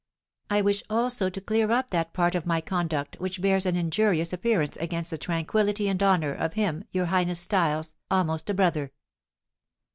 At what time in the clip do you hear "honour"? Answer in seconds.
6.01-6.33